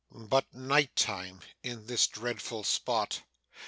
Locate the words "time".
0.95-1.41